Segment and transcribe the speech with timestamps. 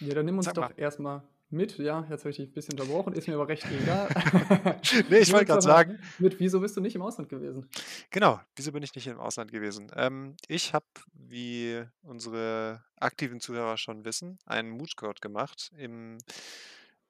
[0.00, 2.78] Ja, dann nimm uns Sag doch erstmal mit, ja, jetzt habe ich dich ein bisschen
[2.78, 4.08] unterbrochen, ist mir aber recht egal.
[5.10, 5.98] nee, ich wollte gerade sagen.
[6.18, 7.68] Mit, wieso bist du nicht im Ausland gewesen?
[8.10, 9.90] Genau, wieso bin ich nicht im Ausland gewesen?
[9.94, 16.18] Ähm, ich habe, wie unsere aktiven Zuhörer schon wissen, einen Moodcode gemacht im,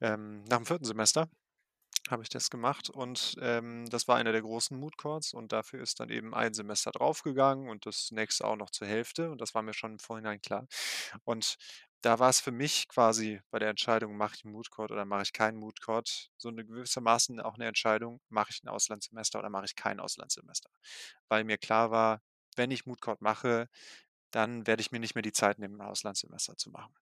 [0.00, 1.28] ähm, nach dem vierten Semester
[2.10, 5.82] habe ich das gemacht und ähm, das war einer der großen Mood Courts und dafür
[5.82, 9.54] ist dann eben ein Semester draufgegangen und das nächste auch noch zur Hälfte und das
[9.54, 10.66] war mir schon im Vorhinein klar.
[11.24, 11.56] Und
[12.02, 15.04] da war es für mich quasi bei der Entscheidung, mache ich einen Mood Court oder
[15.04, 19.38] mache ich keinen Mood Court, so eine gewissermaßen auch eine Entscheidung, mache ich ein Auslandssemester
[19.40, 20.70] oder mache ich kein Auslandssemester.
[21.28, 22.20] Weil mir klar war,
[22.56, 23.68] wenn ich Mood Court mache,
[24.30, 26.94] dann werde ich mir nicht mehr die Zeit nehmen, ein Auslandssemester zu machen.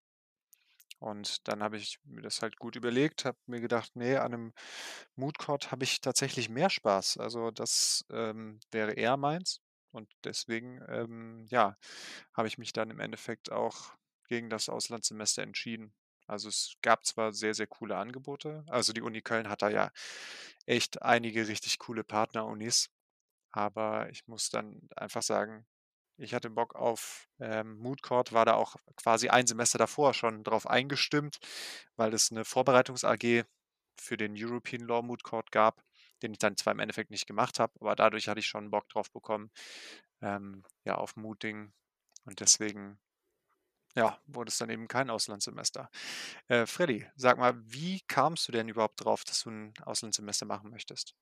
[0.98, 4.52] Und dann habe ich mir das halt gut überlegt, habe mir gedacht, nee, an einem
[5.16, 7.18] Mood Court habe ich tatsächlich mehr Spaß.
[7.18, 9.60] Also das ähm, wäre eher meins.
[9.92, 11.76] Und deswegen, ähm, ja,
[12.34, 13.94] habe ich mich dann im Endeffekt auch
[14.34, 15.94] gegen das Auslandssemester entschieden.
[16.26, 18.64] Also es gab zwar sehr, sehr coole Angebote.
[18.68, 19.92] Also die Uni Köln hat da ja
[20.66, 22.90] echt einige richtig coole Partnerunis.
[23.52, 25.66] Aber ich muss dann einfach sagen,
[26.16, 30.42] ich hatte Bock auf ähm, Mood Court, war da auch quasi ein Semester davor schon
[30.42, 31.38] drauf eingestimmt,
[31.96, 33.44] weil es eine Vorbereitungs-AG
[33.96, 35.84] für den European Law Mood Court gab,
[36.22, 38.88] den ich dann zwar im Endeffekt nicht gemacht habe, aber dadurch hatte ich schon Bock
[38.88, 39.50] drauf bekommen,
[40.20, 41.72] ähm, ja, auf Mooting.
[42.24, 42.98] Und deswegen,
[43.94, 45.88] ja, wurde es dann eben kein Auslandssemester.
[46.48, 50.70] Äh, Freddy, sag mal, wie kamst du denn überhaupt drauf, dass du ein Auslandssemester machen
[50.70, 51.14] möchtest?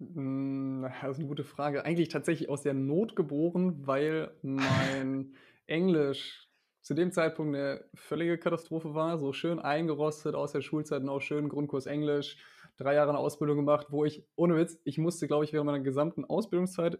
[0.00, 1.84] Hm, das ist eine gute Frage.
[1.84, 5.34] Eigentlich tatsächlich aus der Not geboren, weil mein
[5.66, 6.48] Englisch
[6.80, 9.18] zu dem Zeitpunkt eine völlige Katastrophe war.
[9.18, 12.36] So schön eingerostet aus der Schulzeit und auch schön Grundkurs Englisch.
[12.76, 15.80] Drei Jahre eine Ausbildung gemacht, wo ich, ohne Witz, ich musste, glaube ich, während meiner
[15.80, 16.98] gesamten Ausbildungszeit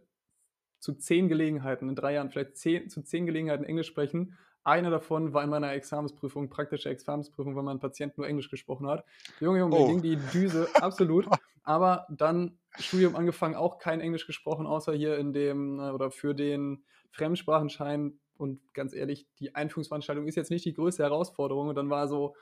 [0.79, 4.39] zu zehn Gelegenheiten, in drei Jahren vielleicht zehn, zu zehn Gelegenheiten Englisch sprechen.
[4.65, 9.05] Eine davon war in meiner Examensprüfung, praktische Examensprüfung, weil mein Patient nur Englisch gesprochen hat.
[9.39, 9.87] Junge, Junge, oh.
[9.87, 11.27] ging die Düse absolut.
[11.63, 16.35] Aber dann Studium angefangen, auch kein Englisch gesprochen, außer hier in dem äh, oder für
[16.35, 18.19] den Fremdsprachenschein.
[18.37, 21.69] Und ganz ehrlich, die Einführungsveranstaltung ist jetzt nicht die größte Herausforderung.
[21.69, 22.35] Und dann war so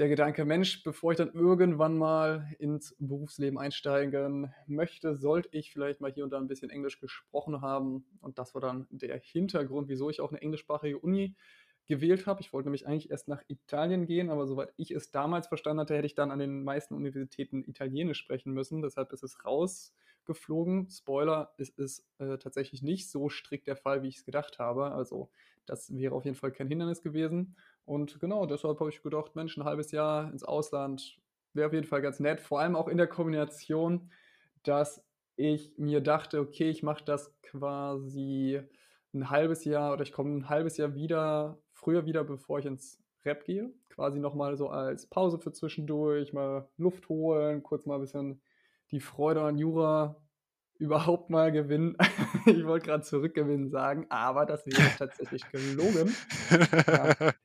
[0.00, 6.00] der Gedanke, Mensch, bevor ich dann irgendwann mal ins Berufsleben einsteigen möchte, sollte ich vielleicht
[6.00, 8.06] mal hier und da ein bisschen Englisch gesprochen haben.
[8.22, 11.36] Und das war dann der Hintergrund, wieso ich auch eine englischsprachige Uni
[11.84, 12.40] gewählt habe.
[12.40, 15.94] Ich wollte nämlich eigentlich erst nach Italien gehen, aber soweit ich es damals verstanden hatte,
[15.94, 18.80] hätte ich dann an den meisten Universitäten Italienisch sprechen müssen.
[18.80, 20.88] Deshalb ist es rausgeflogen.
[20.88, 24.92] Spoiler, es ist äh, tatsächlich nicht so strikt der Fall, wie ich es gedacht habe.
[24.92, 25.30] Also
[25.66, 27.54] das wäre auf jeden Fall kein Hindernis gewesen.
[27.84, 31.18] Und genau, deshalb habe ich gedacht, Mensch, ein halbes Jahr ins Ausland
[31.52, 32.40] wäre auf jeden Fall ganz nett.
[32.40, 34.10] Vor allem auch in der Kombination,
[34.62, 35.04] dass
[35.36, 38.60] ich mir dachte, okay, ich mache das quasi
[39.12, 43.00] ein halbes Jahr oder ich komme ein halbes Jahr wieder früher wieder, bevor ich ins
[43.24, 43.72] Rap gehe.
[43.88, 48.40] Quasi nochmal so als Pause für zwischendurch, mal Luft holen, kurz mal ein bisschen
[48.90, 50.16] die Freude an Jura
[50.80, 51.96] überhaupt mal gewinnen.
[52.46, 56.14] ich wollte gerade zurückgewinnen sagen, aber das wäre tatsächlich gelogen.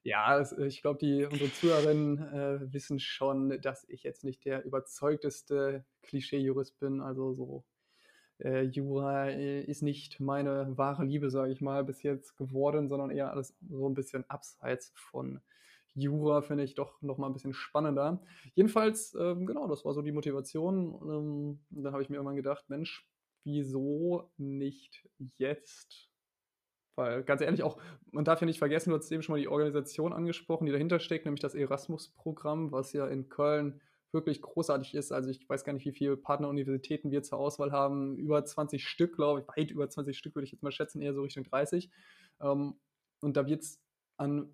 [0.04, 5.86] ja, ja ich glaube, unsere Zuhörerinnen äh, wissen schon, dass ich jetzt nicht der überzeugteste
[6.04, 7.02] Klischee-Jurist bin.
[7.02, 7.66] Also so
[8.40, 13.12] äh, Jura äh, ist nicht meine wahre Liebe, sage ich mal, bis jetzt geworden, sondern
[13.12, 15.42] eher alles so ein bisschen abseits von
[15.94, 18.22] Jura, finde ich doch noch mal ein bisschen spannender.
[18.54, 21.00] Jedenfalls, ähm, genau, das war so die Motivation.
[21.04, 23.08] Ähm, dann habe ich mir irgendwann gedacht, Mensch,
[23.46, 25.08] wieso nicht
[25.38, 26.10] jetzt
[26.96, 27.78] Weil ganz ehrlich auch
[28.12, 31.00] man darf ja nicht vergessen, du hast eben schon mal die Organisation angesprochen, die dahinter
[31.00, 33.82] steckt, nämlich das Erasmus-Programm, was ja in Köln
[34.14, 35.12] wirklich großartig ist.
[35.12, 38.16] Also, ich weiß gar nicht, wie viele Partneruniversitäten wir zur Auswahl haben.
[38.18, 41.14] Über 20 Stück, glaube ich, weit über 20 Stück würde ich jetzt mal schätzen, eher
[41.14, 41.92] so Richtung 30.
[42.40, 42.76] Ähm,
[43.22, 43.82] und da wird's
[44.18, 44.50] an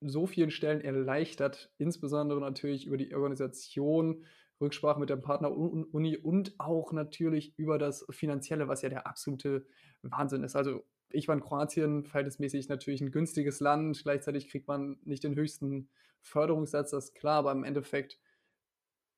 [0.00, 4.24] so vielen Stellen erleichtert, insbesondere natürlich über die Organisation,
[4.62, 9.66] Rücksprache mit der Partneruni und auch natürlich über das Finanzielle, was ja der absolute
[10.02, 10.56] Wahnsinn ist.
[10.56, 14.02] Also, ich war in Kroatien, verhältnismäßig natürlich ein günstiges Land.
[14.02, 15.90] Gleichzeitig kriegt man nicht den höchsten
[16.22, 18.18] Förderungssatz, das ist klar, aber im Endeffekt,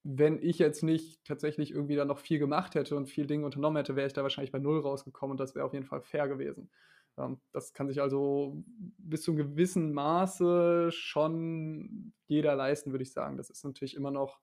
[0.03, 3.79] wenn ich jetzt nicht tatsächlich irgendwie da noch viel gemacht hätte und viel Dinge unternommen
[3.79, 6.29] hätte, wäre ich da wahrscheinlich bei null rausgekommen und das wäre auf jeden Fall fair
[6.29, 6.71] gewesen.
[7.17, 8.63] Ähm, das kann sich also
[8.99, 13.39] bis zu 'nem gewissen Maße schon jeder leisten, würde ich sagen.
[13.39, 14.41] Das ist natürlich immer noch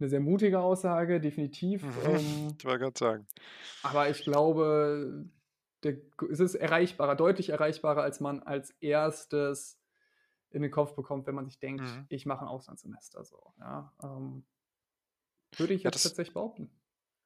[0.00, 1.96] eine sehr mutige Aussage, definitiv.
[1.96, 1.98] Mhm.
[2.04, 3.26] Ähm, Ich wollte grad sagen.
[3.82, 5.26] aber ich glaube,
[5.82, 5.96] der
[6.30, 9.80] es ist erreichbarer, deutlich erreichbarer, als man als Erstes
[10.50, 12.08] in den Kopf bekommt, wenn man sich denkt: Mhm.
[12.08, 13.94] „Ich mache ein Auslandssemester“, so, ja.
[14.02, 14.46] Ähm,
[15.56, 16.70] würde ich Ja, jetzt das tatsächlich behaupten.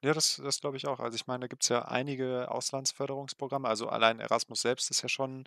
[0.03, 0.99] ja, das das glaube ich auch.
[0.99, 3.67] Also, ich meine, da gibt's ja einige Auslandsförderungsprogramme.
[3.67, 5.45] Also, allein Erasmus selbst ist ja schon,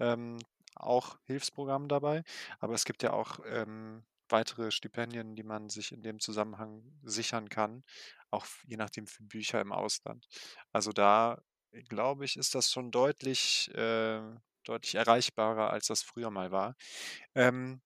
[0.00, 0.38] ähm,
[0.74, 2.22] auch Hilfsprogramm dabei,
[2.60, 7.48] aber es gibt ja auch, ähm, weitere Stipendien, die man sich in dem Zusammenhang sichern
[7.48, 7.84] kann,
[8.30, 10.26] auch je nachdem für Bücher im Ausland.
[10.72, 11.42] Also, da,
[11.72, 14.22] äh, glaube ich, ist das schon deutlich äh,
[14.64, 16.76] deutlich erreichbarer, als das früher mal war.
[17.34, 17.82] Ähm,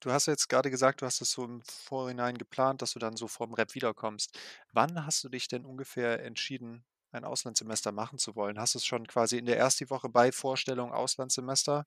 [0.00, 3.16] du hast jetzt grade gesagt, du hast das so im Vorhinein geplant, dass du dann
[3.16, 4.38] so vorm Rap wiederkommst.
[4.72, 8.58] Wann hast du dich denn ungefähr entschieden, ein Auslandssemester machen zu wollen?
[8.60, 11.86] Hast du's schon quasi in der ersten Woche bei Vorstellung Auslandssemester,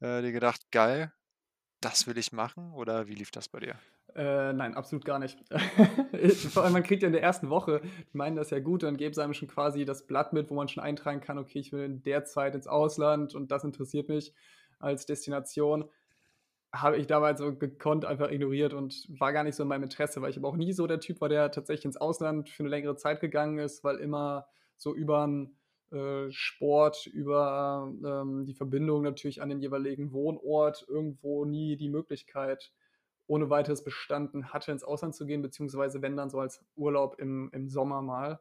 [0.00, 1.12] äh, dir gedacht: „Geil,
[1.80, 3.80] das will ich machen“, oder wie lief das bei dir?
[4.16, 5.38] Äh, nein, absolut gar nicht.
[6.52, 7.80] Vor allem, man kriegt ja in der ersten Woche
[8.12, 10.54] die meinen das ja gut, dann geben sie einem schon quasi das Blatt mit, wo
[10.54, 14.08] man schon eintragen kann: „Okay, ich will in der Zeit ins Ausland und das interessiert
[14.08, 14.34] mich
[14.80, 15.84] als Destination.“
[16.74, 20.22] Habe ich damals so gekonnt einfach ignoriert und war gar nicht so in meinem Interesse,
[20.22, 22.70] weil ich aber auch nie so der Typ war, der tatsächlich ins Ausland für 'ne
[22.70, 24.48] längere Zeit gegangen ist, weil immer
[24.78, 25.50] so übern, äh,
[26.30, 32.72] Sport, über, ähm, die Verbindung natürlich an den jeweiligen Wohnort irgendwo nie die Möglichkeit
[33.26, 37.50] ohne Weiteres bestanden hatte, ins Ausland zu gehen, beziehungsweise wenn dann so als Urlaub im
[37.52, 38.40] im Sommer mal.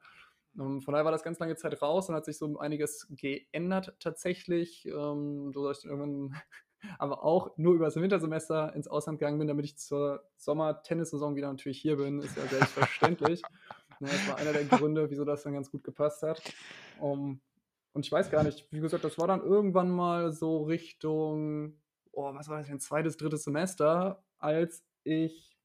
[0.57, 3.95] Ähm, von daher war das ganz lange Zeit raus, dann hat sich so einiges geändert
[3.99, 6.41] tatsächlich, ähm, so dass ich dann irgendwann
[6.97, 11.79] aber auch nur übers Wintersemester ins Ausland gegangen bin, damit ich zur Sommer-Tennissaison wieder natürlich
[11.79, 13.41] hier bin, ist ja selbstverständlich.
[14.01, 16.45] Ne, das war einer der Gründe, wieso das dann ganz gut gepasst hat.
[16.93, 17.41] Um,
[17.93, 21.81] und ich weiß gar nicht, wie gesagt, das war dann irgendwann mal so Richtung
[22.11, 23.37] oh, was war das denn, 2., 3.
[23.37, 25.55] Semester, als ich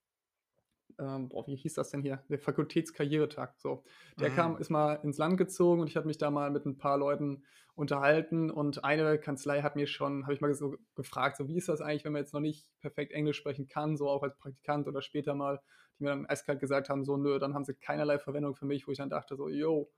[0.98, 2.22] ähm, boah, wie hieß das denn hier?
[2.28, 3.82] Der Fakultätskarrieretag, so.
[4.20, 4.31] Der Mhm.
[4.31, 6.98] kam ist mal ins Land gezogen und ich habe mich da mal mit 'n paar
[6.98, 7.44] Leuten
[7.75, 11.69] unterhalten und eine Kanzlei hat mir schon habe ich mal so gefragt, so: „Wie ist
[11.69, 14.87] das eigentlich, wenn man jetzt noch nicht perfekt Englisch sprechen kann, so auch als Praktikant
[14.87, 15.60] oder später mal?“
[15.99, 18.87] Die mir dann eiskalt gesagt haben, so: „Nö, dann haben sie keinerlei Verwendung für mich“,
[18.88, 19.91] wo ich dann dachte so: „Jo,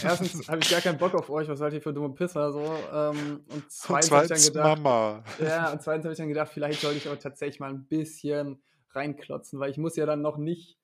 [0.00, 0.48] 1.
[0.48, 3.44] habe ich gar keinen Bock auf euch, was seid ihr für dumme Pisser so?“ Ähm,
[3.48, 4.14] und 2.
[4.14, 4.42] habe ich dann 2.
[4.42, 5.22] gedacht Mama.
[5.38, 6.04] ja, und 2.
[6.04, 9.78] habe ich dann gedacht, vielleicht sollte ich aber tatsächlich mal 'n bisschen reinklotzen, weil ich
[9.78, 10.77] muss ja dann noch nicht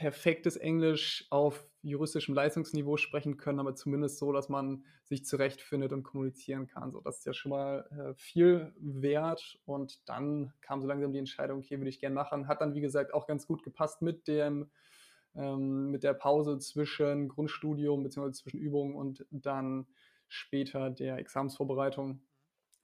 [0.00, 6.02] perfektes Englisch auf juristischem Leistungsniveau sprechen können, aber zumindest so, dass man sich zurechtfindet und
[6.04, 6.90] kommunizieren kann.
[6.90, 9.58] So, das ist ja schon mal, äh, viel wert.
[9.66, 12.80] Und dann kam so langsam die Entscheidung: „Okay, würde ich gern machen.“ Hat dann, wie
[12.80, 14.70] gesagt, auch ganz gut gepasst mit dem
[15.34, 19.86] ähm, mit der Pause zwischen Grundstudium beziehungsweise zwischen Übungen und dann
[20.28, 22.22] später der Examensvorbereitung.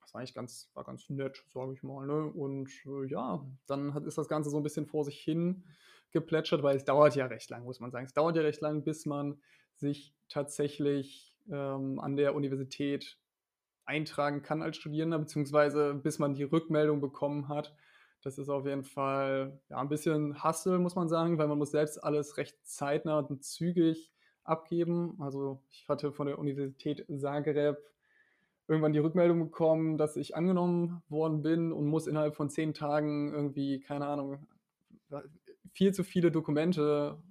[0.06, 2.26] Das war eigentlich ganz war ganz nett, sage ich mal, ne?
[2.26, 5.64] Und, äh, ja, dann hat ist das Ganze so 'n bisschen vor sich hin
[6.12, 8.06] geplätschert, weil es dauert ja recht lang, muss man sagen.
[8.06, 9.40] Es dauert ja recht lang, bis man
[9.74, 13.18] sich tatsächlich, ähm, an der Universität
[13.86, 17.74] eintragen kann als Studierender, beziehungsweise bis man die Rückmeldung bekommen hat.
[18.22, 21.72] Das ist auf jeden Fall, ja, 'n bisschen Hustle, muss man sagen, weil man muss
[21.72, 24.12] selbst alles recht zeitnah und zügig
[24.44, 25.16] abgeben.
[25.20, 27.78] Also, ich hatte von der Universität Zagreb
[28.68, 33.32] irgendwann die Rückmeldung bekommen, dass ich angenommen worden bin und muss innerhalb von 10 Tagen
[33.32, 34.48] irgendwie, keine Ahnung,
[35.74, 37.22] viel zu viele Dokumente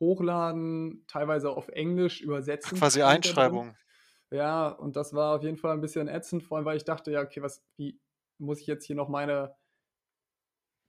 [0.00, 3.02] hochladen, teilweise auf Englisch übersetzen quasi.
[3.02, 3.76] Einschreibung.
[4.32, 7.12] Ja, und das war auf jeden Fall 'n bisschen ätzend, vor allem, weil ich dachte:
[7.12, 8.00] „Ja, okay, was wie
[8.38, 9.54] muss ich jetzt hier noch meine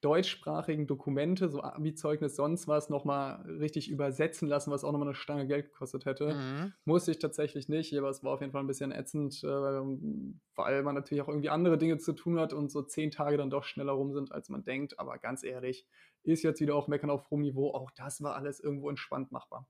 [0.04, 5.06] deutschsprachigen Dokumente, so Abizeugnis, sonst was, noch mal richtig übersetzen lassen, was auch noch mal
[5.06, 6.40] 'ne Stange Geld gekostet hätte.
[6.40, 6.74] Mhm.
[6.86, 10.84] Musste ich tatsächlich nicht, aber es war auf jeden Fall 'n bisschen ätzend, ähm, weil
[10.84, 13.64] man natürlich auch irgendwie andere Dinge zu tun hat und so 10 Tage dann doch
[13.66, 15.00] schneller rum sind, als man denkt.
[15.00, 15.88] Aber ganz ehrlich,
[16.24, 17.72] ist jetzt wieder auch Meckern auf hohem Niveau.
[17.74, 19.68] Auch das war alles irgendwo entspannt machbar.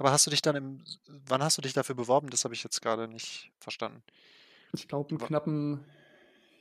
[0.00, 2.30] Aber hast du dich dann im wann hast du dich dafür beworben?
[2.30, 4.04] Das habe ich jetzt grade nicht verstanden.
[4.72, 5.84] Ich glaube, Wa knappen,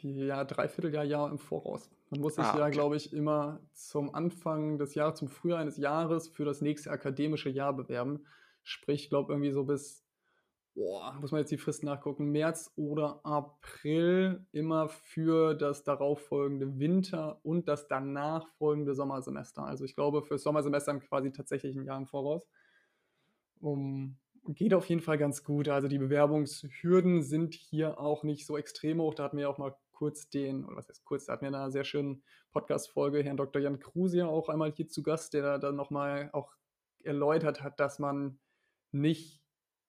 [0.02, 1.90] ja, 3/4 Jahr im Voraus.
[2.14, 2.70] Man muss sich Ah, ja, okay.
[2.70, 7.50] glaube ich, immer zum Anfang des Jahres zum Frühjahr eines Jahres für das nächste akademische
[7.50, 8.26] Jahr bewerben.
[8.62, 10.06] Sprich, ich glaube irgendwie so bis
[10.76, 17.42] boah, muss man jetzt die Frist nachgucken, März oder April immer für das darauffolgende Winter
[17.44, 19.64] und das danach folgende Sommersemester.
[19.66, 22.48] Also, ich glaube, fürs Sommersemester quasi tatsächlich 'n Jahr im Voraus.
[23.60, 25.70] Um geht auf jeden Fall ganz gut.
[25.70, 29.14] Also, die Bewerbungshürden sind hier auch nicht so extrem hoch.
[29.14, 31.48] Da hatten wir ja auch mal kurz den oder was heißt kurz, da hatten wir
[31.48, 35.34] in 'ner sehr schönen Podcast-Folge Herrn Doktor Jan Kruse ja auch einmal hier zu Gast,
[35.34, 36.54] der dann noch mal auch
[37.04, 38.40] erläutert hat, dass man
[38.92, 39.42] nicht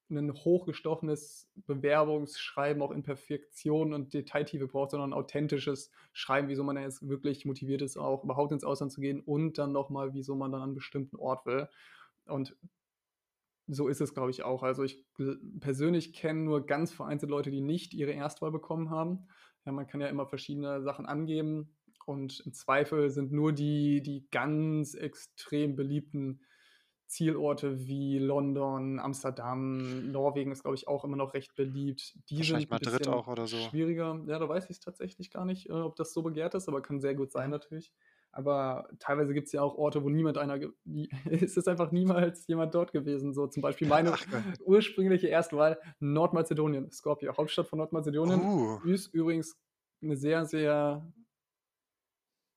[0.09, 7.09] 'nen hochgestochenes Bewerbungsschreiben auch in Perfektion und Detailtiefe braucht, sondern authentisches Schreiben, wieso man jetzt
[7.09, 10.53] wirklich motiviert ist, auch überhaupt ins Ausland zu gehen und dann noch mal, wieso man
[10.53, 11.69] dann an 'n bestimmten Ort will.
[12.27, 12.57] Und
[13.69, 14.63] so ist es, glaube ich, auch.
[14.63, 15.07] Also, ich
[15.61, 19.29] persönlich kenne nur ganz vereinzelt Leute, die nicht ihre Erstwahl bekommen haben.
[19.65, 24.29] Ja, man kann ja immer verschiedene Sachen angeben und im Zweifel sind nur die die
[24.31, 26.43] ganz extrem beliebten
[27.07, 32.19] Zielorte wie London, Amsterdam, Norwegen ist, glaube ich, auch immer noch recht beliebt.
[32.31, 33.73] Die Wahrscheinlich sind Madrid auch oder so.
[33.73, 34.23] schwieriger.
[34.27, 37.01] Ja, da weiß ich's tatsächlich gar nicht, äh, ob das so begehrt ist, aber kann
[37.01, 37.93] sehr gut sein natürlich.
[38.35, 40.59] Aber teilweise gibt's ja auch Orte, wo niemand einer
[41.31, 43.33] es ist einfach niemals jemand dort gewesen.
[43.33, 44.25] So zum Beispiel meine Ach,
[44.65, 48.41] ursprüngliche Erstwahl Nordmazedonien, Skopje, Hauptstadt von Nordmazedonien.
[48.41, 48.79] Uh.
[48.89, 49.57] Ist übrigens
[50.01, 51.13] 'ne sehr, sehr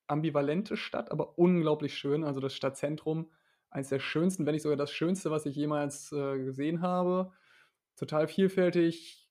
[0.08, 2.24] ambivalente Stadt, aber unglaublich schön.
[2.24, 3.30] Also, das Stadtzentrum,
[3.70, 7.32] eins der schönsten, wenn nicht sogar das Schönste, was ich jemals, äh, gesehen habe.
[7.96, 9.30] Total vielfältig,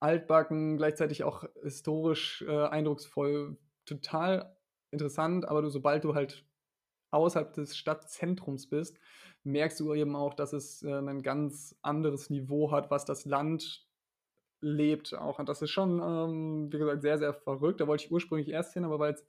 [0.00, 3.56] altbacken, gleichzeitig auch historisch, äh, eindrucksvoll,
[3.86, 4.56] total
[4.92, 6.46] interessant, aber du sobald du halt
[7.12, 9.00] außerhalb des Stadtzentrums bist,
[9.44, 13.88] merkst du eben auch, dass es, äh, 'nen ganz anderes Niveau hat, was das Land
[14.62, 15.38] lebt auch.
[15.40, 17.80] Und das ist schon, ähm, wie gesagt, sehr, sehr verrückt.
[17.80, 19.26] Da wollte ich ursprünglich erst hin, aber weil's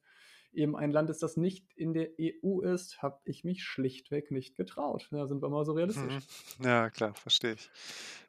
[0.53, 4.55] eben ein Land ist, das nicht in der EU ist, habe ich mich schlichtweg nicht
[4.57, 5.09] getraut.
[5.11, 6.19] Ja, sind wir mal so realistisch.
[6.19, 6.23] Mhm.
[6.59, 7.69] Ja, klar, verstehe ich.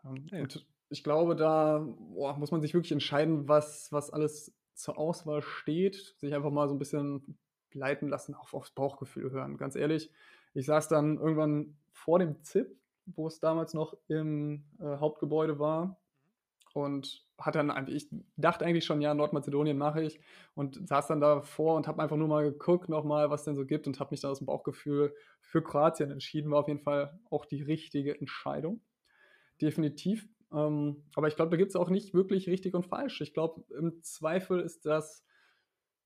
[0.05, 0.49] Ähm, Ne.
[0.49, 5.43] und ich glaube, da, boah, muss man sich wirklich entscheiden, was was alles zur Auswahl
[5.43, 7.39] steht, sich einfach mal so 'n bisschen
[7.73, 9.57] leiten lassen, auch aufs Bauchgefühl hören.
[9.59, 10.11] Ganz ehrlich,
[10.55, 16.01] ich saß dann irgendwann vor dem ZIP, wo es damals noch im, äh, Hauptgebäude war
[16.75, 20.21] und hatte dann eigentlich ich dachte eigentlich schon: „Ja, Nordmazedonien mache ich“
[20.57, 23.67] und saß dann davor und habe einfach nur mal geguckt noch mal, was denn so
[23.67, 26.51] gibt und habe mich dann aus'm Bauchgefühl für Kroatien entschieden.
[26.53, 28.83] War auf jeden Fall auch die richtige Entscheidung.
[29.63, 30.29] Definitiv.
[30.55, 33.21] Ähm, aber ich glaube, da gibt's auch nicht wirklich richtig und falsch.
[33.21, 35.25] Ich glaube, im Zweifel ist das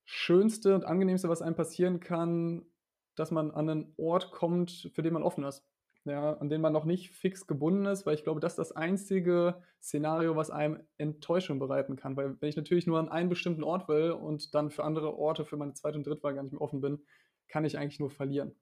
[0.04, 2.66] Schönste und Angenehmste, was einem passieren kann,
[3.14, 5.66] dass man an 'nen Ort kommt, für den man offen ist.
[6.04, 8.72] Ja, an den man noch nicht fix gebunden ist, weil ich glaube, das ist das
[8.72, 12.16] einzige Szenario, was einem Enttäuschung bereiten kann.
[12.16, 15.44] Weil wenn ich natürlich nur an einen bestimmten Ort will und dann für andere Orte
[15.44, 17.04] für meine Zweit und Drittwahl gar nicht mehr offen bin,
[17.48, 18.54] kann ich eigentlich nur verlieren.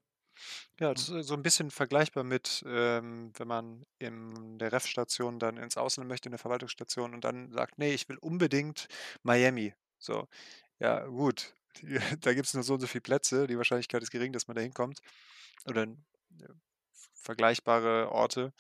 [0.81, 5.57] Ja, das ist so 'n bisschen vergleichbar mit, ähm, wenn man in der Ref-Station dann
[5.57, 8.89] ins Ausland möchte, in der Verwaltungsstation und dann sagt: „Ne, ich will unbedingt
[9.23, 10.29] Miami.“ So,
[10.81, 11.55] ja gut,
[12.21, 13.47] da gibt's nur so und so viel Plätze.
[13.47, 15.01] Die Wahrscheinlichkeit ist gering, dass man da hinkommt
[15.67, 15.89] oder, äh,
[17.15, 18.53] vergleichbare Orte,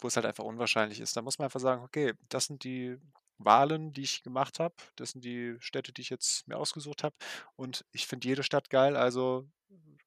[0.00, 1.16] wo es halt einfach unwahrscheinlich ist.
[1.16, 2.98] Da muss man einfach sagen: „Okay, das sind die
[3.38, 4.74] Wahlen, die ich gemacht habe.
[4.96, 7.16] Das sind die Städte, die ich jetzt mir ausgesucht habe
[7.56, 9.48] und ich finde jede Stadt geil, also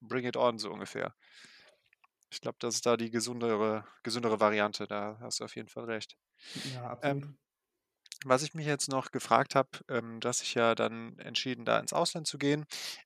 [0.07, 1.15] bring it on“, so ungefähr.
[2.31, 4.88] Ich glaube, das ist da die gesundere gesündere Variante.
[4.88, 6.17] Da hast du auf jeden Fall recht.
[6.65, 7.25] Ja, absolut.
[7.25, 7.38] Ähm,
[8.25, 11.79] was ich mich jetzt noch gefragt habe, ähm, du hast dich ja dann entschieden, da
[11.79, 12.65] ins Ausland zu gehen.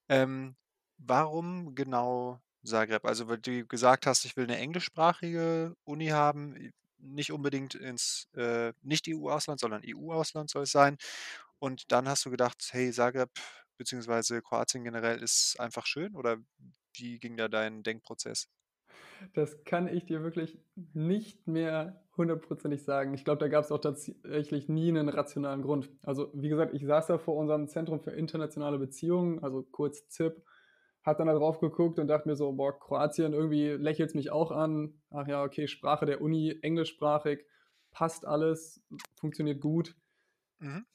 [0.09, 0.57] Ähm,
[0.97, 3.05] warum genau Zagreb?
[3.05, 8.73] Also, weil du gesagt hast: „Ich will 'ne englischsprachige Uni haben, nicht unbedingt ins, äh,
[8.83, 10.97] Nicht-EU-Ausland, sondern EU-Ausland soll es sein.“
[11.59, 13.31] Und dann hast du gedacht: „Hey, Zagreb
[13.77, 16.37] beziehungsweise Kroatien generell ist einfach schön“, oder
[16.99, 18.47] wie ging da dein Denkprozess?
[19.33, 23.13] Das kann ich dir wirklich nicht mehr hundertprozentig sagen.
[23.13, 25.91] Ich glaube, da gab's auch tatsächlich nie 'nen rationalen Grund.
[26.03, 30.43] Also, wie gesagt, ich saß da vor unserem Zentrum für internationale Beziehungen, also kurz ZIP,
[31.03, 34.51] habe dann da drauf geguckt und dachte mir so: „Boah, Kroatien, irgendwie lächelt's mich auch
[34.51, 35.01] an.
[35.09, 37.45] Ach ja, okay, Sprache der Uni, englischsprachig,
[37.91, 38.83] passt alles,
[39.15, 39.95] funktioniert gut.“
[40.59, 40.87] Mhm.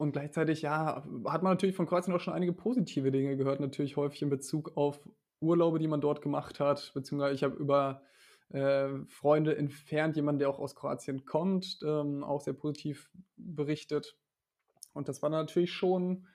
[0.00, 3.98] Und gleichzeitig, ja, hat man natürlich von Kroatien auch schon einige positive Dinge gehört, natürlich
[3.98, 4.98] häufig in Bezug auf
[5.42, 8.00] Urlaube, die man dort gemacht hat, beziehungsweise ich habe über,
[8.48, 14.16] äh, Freunde entfernt jemanden, der auch aus Kroatien kommt, ähm, auch sehr positiv berichtet.
[14.94, 16.26] Und das war natürlich schon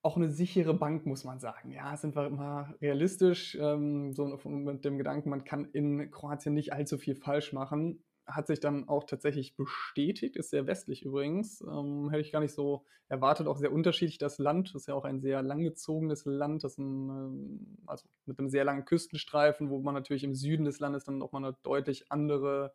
[0.00, 1.70] auch 'ne sichere Bank, muss man sagen.
[1.70, 6.72] Ja, sind wir mal realistisch, ähm, so mit dem Gedanken, man kann in Kroatien nicht
[6.72, 8.02] allzu viel falsch machen,
[8.34, 11.60] hat sich dann auch tatsächlich bestätigt, ist sehr westlich übrigens.
[11.62, 14.68] Ähm, hätte ich gar nicht so erwartet, auch sehr unterschiedlich das Land.
[14.74, 18.64] Das ist ja auch ein sehr langgezogenes Land, das ein, ähm, also mit einem sehr
[18.64, 22.72] langen Küstenstreifen, wo man natürlich im Süden des Landes dann nochmal eine deutlich andere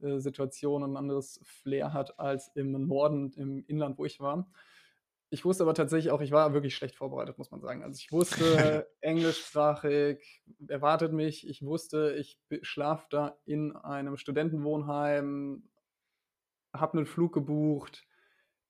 [0.00, 4.50] äh, Situation und ein anderes Flair hat als im Norden, im Inland, wo ich war.
[5.32, 7.82] Ich wusste aber tatsächlich auch, ich war wirklich schlecht vorbereitet, muss man sagen.
[7.82, 11.48] Also ich wusste, englischsprachig erwartet mich.
[11.48, 15.70] Ich wusste, ich schlafe da in einem Studentenwohnheim,
[16.74, 18.06] habe einen Flug gebucht.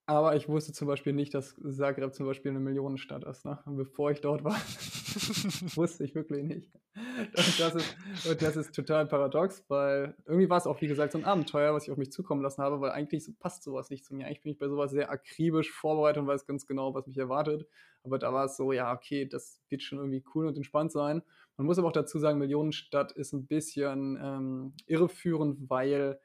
[0.06, 3.44] Aber ich wusste zum Beispiel nicht, dass Zagreb zum Beispiel eine Millionenstadt ist.
[3.44, 3.58] Ne?
[3.66, 4.54] Bevor ich dort war,
[5.76, 6.72] wusste ich wirklich nicht.
[6.94, 7.96] Und das, ist,
[8.28, 11.72] und das ist total paradox, weil irgendwie war es auch, wie gesagt, so ein Abenteuer,
[11.72, 14.26] was ich auf mich zukommen lassen habe, weil eigentlich passt sowas nicht zu mir.
[14.26, 17.66] Eigentlich bin ich bei sowas sehr akribisch vorbereitet und weiß ganz genau, was mich erwartet.
[18.02, 21.22] Aber da war es so, ja, okay, das wird schon irgendwie cool und entspannt sein.
[21.56, 26.18] Man muss aber auch dazu sagen, Millionenstadt ist ein bisschen ähm, irreführend, weil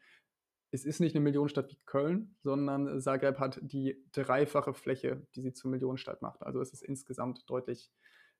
[0.71, 5.53] es ist nicht eine Millionenstadt wie Köln, sondern Zagreb hat die dreifache Fläche, die sie
[5.53, 6.43] zur Millionenstadt macht.
[6.43, 7.91] Also es ist insgesamt deutlich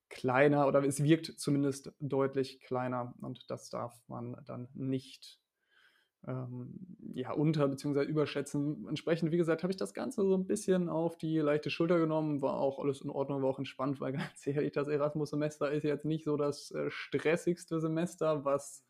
[0.10, 5.39] kleiner oder es wirkt zumindest deutlich kleiner und das darf man dann nicht
[6.25, 8.03] ähm, ja, unter- bzw.
[8.03, 8.88] überschätzen.
[8.88, 12.41] Entsprechend, wie gesagt, habe ich das Ganze so ein bisschen auf die leichte Schulter genommen,
[12.41, 16.05] war auch alles in Ordnung, war auch entspannt, weil ganz ehrlich, das Erasmus-Semester ist jetzt
[16.05, 18.86] nicht so das äh, stressigste Semester, was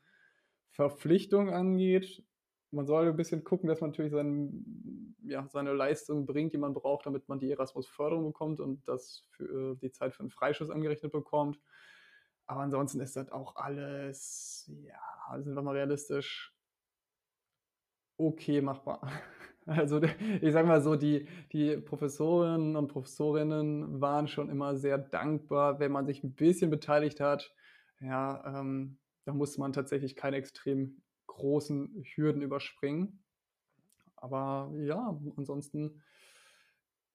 [0.69, 2.23] Verpflichtung angeht
[2.71, 6.73] man soll ein bisschen gucken, dass man natürlich sein, ja, seine Leistung bringt, die man
[6.73, 10.69] braucht, damit man die Erasmus-Förderung bekommt und das für äh, die Zeit für einen Freischuss
[10.69, 11.59] angerechnet bekommt.
[12.45, 16.53] Aber ansonsten ist das auch alles, ja, sind wir mal realistisch,
[18.17, 19.01] okay machbar.
[19.69, 25.77] Also ich sage mal so, die, die Professorinnen und Professorinnen waren schon immer sehr dankbar,
[25.81, 27.53] wenn man sich ein bisschen beteiligt hat.
[27.99, 31.01] Ja, ähm, da muss man tatsächlich keine extrem
[31.37, 33.23] großen Hürden überspringen.
[34.15, 36.01] Aber ja, ansonsten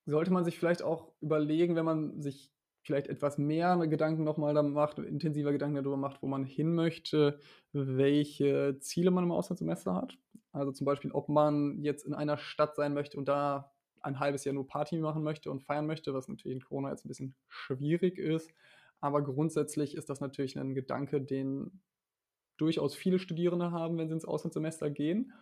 [0.07, 2.51] sollte man sich vielleicht auch überlegen, wenn man sich
[2.83, 7.39] vielleicht etwas mehr Gedanken nochmal da macht, intensiver Gedanken darüber macht, wo man hin möchte,
[7.73, 10.19] welche Ziele man im Auslandssemester hat.
[10.53, 14.45] Also zum Beispiel, ob man jetzt in einer Stadt sein möchte und da ein halbes
[14.45, 17.35] Jahr nur Party machen möchte und feiern möchte, was natürlich in Corona jetzt ein bisschen
[17.49, 18.51] schwierig ist.
[19.01, 21.81] Aber grundsätzlich ist das natürlich ein Gedanke, den
[22.63, 25.33] durchaus viele Studierende haben, wenn sie ins Auslandssemester gehen.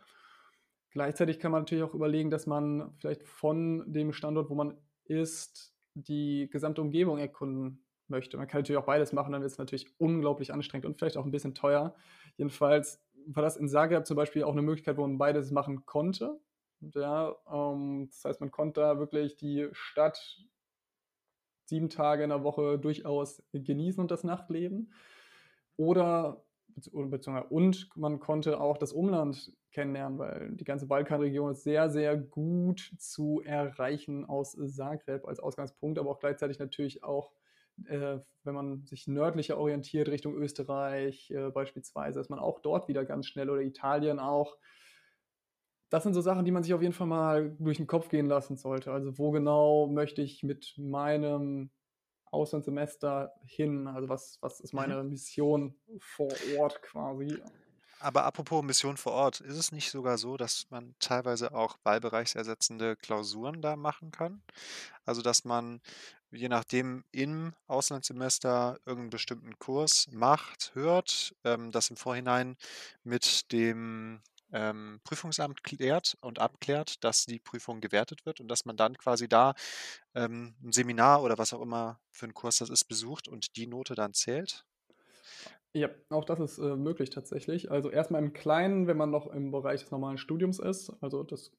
[0.91, 5.73] Gleichzeitig kann man natürlich auch überlegen, dass man vielleicht von dem Standort, wo man ist,
[5.95, 8.37] die gesamte Umgebung erkunden möchte.
[8.37, 11.25] Man kann natürlich auch beides machen, dann wird es natürlich unglaublich anstrengend und vielleicht auch
[11.25, 11.95] ein bisschen teuer.
[12.37, 16.41] Jedenfalls war das in Zagreb zum Beispiel auch eine Möglichkeit, wo man beides machen konnte.
[16.81, 20.45] Ja, ähm, das heißt, man konnte da wirklich die Stadt
[21.67, 24.93] sieben Tage in der Woche durchaus genießen und das Nachtleben.
[25.77, 26.45] Oder
[26.89, 32.93] und man konnte auch das Umland kennenlernen, weil die ganze Balkanregion ist sehr, sehr gut
[32.99, 37.33] zu erreichen aus Zagreb als Ausgangspunkt, aber auch gleichzeitig natürlich auch,
[37.87, 43.05] äh, wenn man sich nördlicher orientiert, Richtung Österreich äh, beispielsweise, ist man auch dort wieder
[43.05, 44.57] ganz schnell oder Italien auch.
[45.89, 48.27] Das sind so Sachen, die man sich auf jeden Fall mal durch den Kopf gehen
[48.27, 48.93] lassen sollte.
[48.93, 51.71] Also wo genau möchte ich mit meinem
[52.31, 53.87] Auslandssemester hin?
[53.87, 55.11] Also was, was ist meine mhm.
[55.11, 57.39] Mission vor Ort quasi?
[58.01, 62.97] Aber apropos Mission vor Ort, ist es nicht sogar so, dass man teilweise auch wahlbereichsersetzende
[62.97, 64.43] Klausuren da machen kann?
[65.05, 65.83] Also dass man
[66.33, 72.57] je nachdem im Auslandssemester irgendeinen bestimmten Kurs macht, hört, ähm, das im Vorhinein
[73.03, 74.21] mit dem
[74.53, 79.29] ähm, Prüfungsamt klärt und abklärt, dass die Prüfung gewertet wird und dass man dann quasi
[79.29, 79.55] da
[80.15, 83.67] ähm, ein Seminar oder was auch immer für einen Kurs das ist, besucht und die
[83.67, 84.65] Note dann zählt?
[85.73, 87.71] Ja, auch das ist äh, möglich tatsächlich.
[87.71, 91.53] Also erstmal im Kleinen, wenn man noch im Bereich des normalen Studiums ist, also des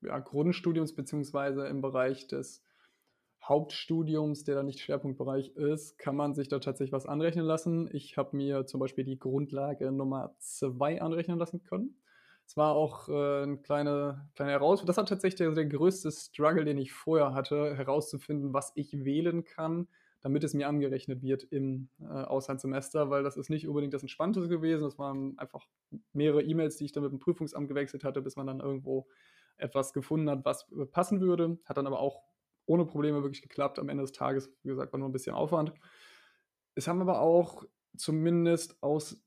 [0.00, 2.62] ja, Grundstudiums beziehungsweise im Bereich des
[3.42, 7.90] Hauptstudiums, der da nicht Schwerpunktbereich ist, kann man sich da tatsächlich was anrechnen lassen.
[7.92, 11.94] Ich habe mir zum Beispiel die Grundlage Nummer 2 anrechnen lassen können.
[12.46, 14.86] Es war auch äh, eine kleine, kleine Herausforderung.
[14.86, 19.44] Das war tatsächlich der, der größte Struggle, den ich vorher hatte, herauszufinden, was ich wählen
[19.44, 19.88] kann,
[20.20, 24.46] damit es mir angerechnet wird im äh, Auslandssemester, weil das ist nicht unbedingt das Entspannte
[24.48, 24.82] gewesen.
[24.84, 25.66] Das waren einfach
[26.12, 29.08] mehrere E-Mails, die ich dann mit dem Prüfungsamt gewechselt hatte, bis man dann irgendwo
[29.56, 31.58] etwas gefunden hat, was passen würde.
[31.64, 32.22] Hat dann aber auch
[32.66, 33.78] ohne Probleme wirklich geklappt.
[33.78, 35.72] Am Ende des Tages, wie gesagt, war nur ein bisschen Aufwand.
[36.74, 37.64] Es haben aber auch
[37.96, 39.23] zumindest aus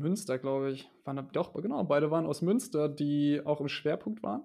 [0.00, 0.90] Münster, glaube ich.
[1.04, 4.42] Waren, doch, genau, beide waren aus Münster, die auch im Schwerpunkt waren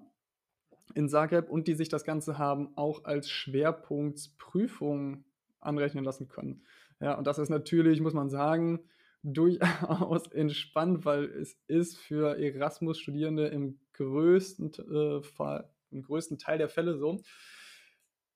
[0.94, 5.24] in Zagreb und die sich das Ganze haben auch als Schwerpunktsprüfung
[5.60, 6.62] anrechnen lassen können.
[7.00, 8.80] Ja, und das ist natürlich, muss man sagen,
[9.22, 16.70] durchaus entspannt, weil es ist für Erasmus-Studierende im größten äh, Fall, im größten Teil der
[16.70, 17.20] Fälle so,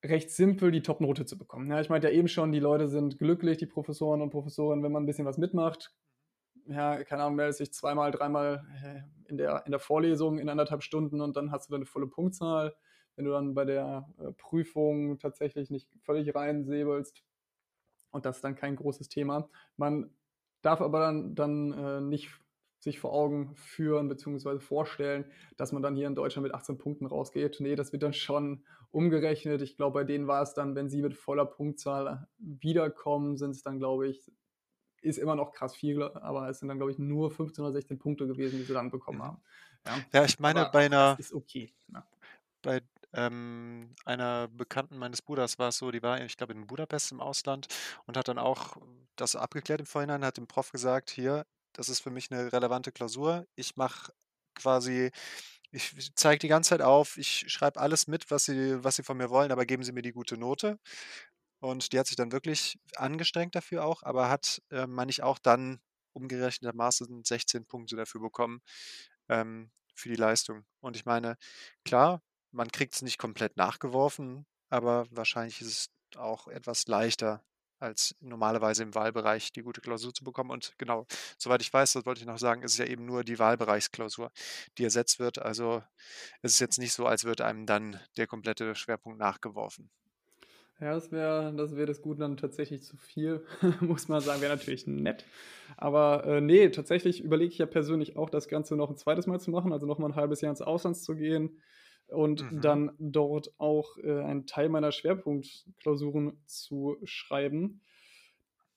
[0.04, 1.70] recht simpel die Top-Note zu bekommen.
[1.70, 4.92] Ja, ich meinte ja eben schon, die Leute sind glücklich, die Professoren und Professorinnen, wenn
[4.92, 5.94] man ein bisschen was mitmacht.
[6.66, 10.82] Ja, keine Ahnung, meldet sich zweimal, dreimal äh, in der, in der Vorlesung in anderthalb
[10.82, 12.74] Stunden und dann hast du dann eine volle Punktzahl.
[13.16, 17.22] Wenn du dann bei der äh, Prüfung tatsächlich nicht völlig reinsäbelst
[18.10, 19.48] und das ist dann kein großes Thema.
[19.76, 20.10] Man
[20.62, 22.30] darf aber dann, dann äh, nicht
[22.78, 24.58] sich vor Augen führen bzw.
[24.60, 25.24] vorstellen,
[25.56, 27.56] dass man dann hier in Deutschland mit 18 Punkten rausgeht.
[27.60, 29.62] Nee, das wird dann schon umgerechnet.
[29.62, 33.62] Ich glaube, bei denen war es dann, wenn sie mit voller Punktzahl wiederkommen, sind es
[33.62, 34.30] dann, glaube ich,
[35.04, 37.98] ist immer noch krass viel, aber es sind dann, glaube ich, nur 15 oder 16
[37.98, 39.22] Punkte gewesen, die sie dann bekommen mhm.
[39.22, 39.42] haben.
[39.86, 41.16] Ja, ja ich meine, aber bei einer.
[41.18, 41.72] ist okay.
[41.92, 42.06] Ja.
[42.62, 42.80] Bei
[43.12, 47.20] ähm, einer Bekannten meines Bruders war es so, die war, ich glaube, in Budapest im
[47.20, 47.68] Ausland
[48.06, 48.76] und hat dann auch
[49.16, 52.92] das abgeklärt im Vorhinein, hat dem Prof gesagt, hier, das ist für mich eine relevante
[52.92, 53.46] Klausur.
[53.54, 54.12] Ich mache
[54.54, 55.10] quasi,
[55.70, 59.16] ich zeige die ganze Zeit auf, ich schreibe alles mit, was sie, was sie von
[59.16, 60.78] mir wollen, aber geben sie mir die gute Note.
[61.64, 65.38] Und die hat sich dann wirklich angestrengt dafür auch, aber hat, äh, meine ich, auch
[65.38, 65.80] dann
[66.12, 68.60] umgerechnetermaßen 16 Punkte dafür bekommen
[69.30, 70.66] ähm, für die Leistung.
[70.80, 71.38] Und ich meine,
[71.86, 75.68] klar, man kriegt es nicht komplett nachgeworfen, aber wahrscheinlich ist
[76.14, 77.42] es auch etwas leichter,
[77.78, 80.50] als normalerweise im Wahlbereich die gute Klausur zu bekommen.
[80.50, 81.06] Und genau,
[81.38, 84.30] soweit ich weiß, das wollte ich noch sagen, ist es ja eben nur die Wahlbereichsklausur,
[84.76, 85.38] die ersetzt wird.
[85.38, 85.82] Also
[86.42, 89.90] es ist jetzt nicht so, als würde einem dann der komplette Schwerpunkt nachgeworfen.
[90.80, 93.44] Ja, das wäre das, wär das Gute dann tatsächlich zu viel,
[93.80, 94.40] muss man sagen.
[94.40, 95.24] Wäre natürlich nett.
[95.76, 99.40] Aber äh, nee, tatsächlich überlege ich ja persönlich auch, das Ganze noch ein zweites Mal
[99.40, 101.60] zu machen, also noch mal ein halbes Jahr ins Ausland zu gehen
[102.08, 102.60] und mhm.
[102.60, 107.80] dann dort auch äh, einen Teil meiner Schwerpunktklausuren zu schreiben.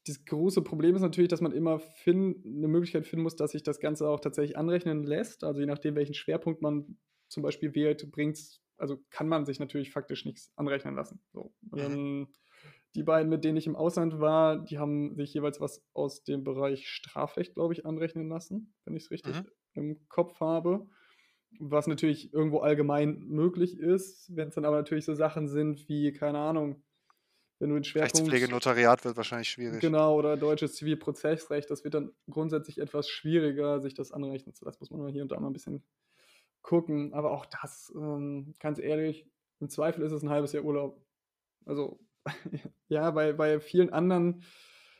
[0.06, 3.64] Das große Problem ist natürlich, dass man immer find, eine Möglichkeit finden muss, dass sich
[3.64, 5.44] das Ganze auch tatsächlich anrechnen lässt.
[5.44, 9.92] Also je nachdem, welchen Schwerpunkt man zum Beispiel wählt, bringt also kann man sich natürlich
[9.92, 11.20] faktisch nichts anrechnen lassen.
[11.34, 11.54] So.
[11.62, 11.80] Mhm.
[11.80, 12.28] Ähm,
[12.96, 16.44] die beiden, mit denen ich im Ausland war, die haben sich jeweils was aus dem
[16.44, 19.46] Bereich Strafrecht, glaube ich, anrechnen lassen, wenn ich es richtig mhm.
[19.74, 20.88] im Kopf habe
[21.60, 24.36] was natürlich irgendwo allgemein möglich ist.
[24.36, 26.84] Wenn es dann aber natürlich so Sachen sind wie, keine Ahnung,
[27.60, 28.16] wenn du den Schwerpunkt...
[28.16, 29.80] Rechtspflege, Notariat wird wahrscheinlich schwierig.
[29.82, 34.78] Genau, oder deutsches Zivilprozessrecht, das wird dann grundsätzlich etwas schwieriger, sich das anrechnen zu lassen.
[34.80, 35.84] Muss man hier und da mal ein bisschen
[36.62, 37.13] gucken.
[37.13, 39.28] Aber auch das, ähm, ganz ehrlich,
[39.60, 41.02] im Zweifel ist es ein halbes Jahr Urlaub.
[41.65, 42.00] Also,
[42.89, 44.43] ja, bei, bei vielen anderen,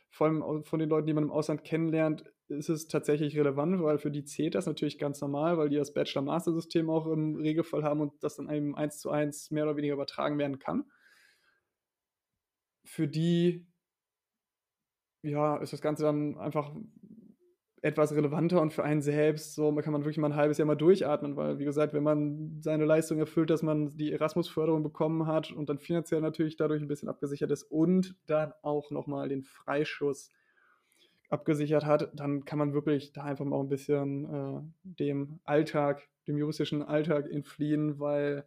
[0.10, 3.98] vor allem von den Leuten, die man im Ausland kennenlernt, ist es tatsächlich relevant, weil
[3.98, 8.02] für die zählt das natürlich ganz normal, weil die das Bachelor-Master-System auch im Regelfall haben
[8.02, 10.86] und das dann einem eins zu eins mehr oder weniger übertragen werden kann.
[12.86, 13.68] Für die,
[15.24, 16.74] ja, ist das Ganze dann einfach
[17.88, 20.76] etwas relevanter und für einen selbst, so kann man wirklich mal ein halbes Jahr mal
[20.76, 25.52] durchatmen, weil, wie gesagt, wenn man seine Leistung erfüllt, dass man die Erasmus-Förderung bekommen hat
[25.52, 30.32] und dann finanziell natürlich dadurch ein bisschen abgesichert ist und dann auch nochmal den Freischuss
[31.30, 36.38] abgesichert hat, dann kann man wirklich da einfach mal ein bisschen äh, dem Alltag, dem
[36.38, 38.46] juristischen Alltag entfliehen, weil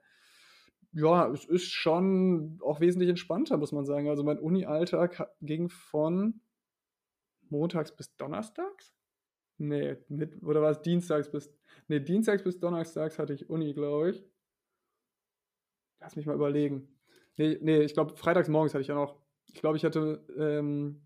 [0.93, 4.09] ja, es ist schon auch wesentlich entspannter, muss man sagen.
[4.09, 6.41] Also mein Uni-Alltag ging von
[7.49, 8.95] montags bis donnerstags?
[9.61, 11.53] Nee, mit, oder war es dienstags bis,
[11.87, 14.25] nee, dienstags bis donnerstags hatte ich Uni, glaube ich.
[16.01, 16.89] Lass mich mal überlegen.
[17.37, 21.03] Nee, nee, ich glaube, freitags morgens hatte ich ja noch, ich glaube, ich hatte ähm,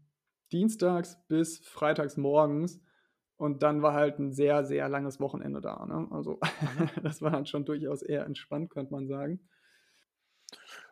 [0.53, 2.81] dienstags bis freitags morgens
[3.37, 5.85] und dann war halt ein sehr, sehr langes Wochenende da.
[5.85, 6.07] Ne?
[6.13, 6.39] Also
[6.79, 6.89] mhm.
[7.03, 9.41] das war dann schon durchaus eher entspannt, könnte man sagen.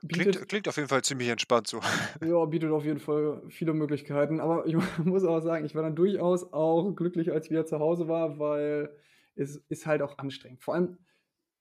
[0.05, 1.81] Bietet, klingt, klingt, auf jeden Fall ziemlich entspannt so.
[2.27, 4.41] Ja, bietet auf jeden Fall viele Möglichkeiten.
[4.41, 7.79] Aber ich muss auch sagen, ich war dann durchaus auch glücklich, als ich wieder zu
[7.79, 8.91] Hause war, weil
[9.37, 10.61] es ist halt auch anstrengend.
[10.61, 10.99] Vor allem,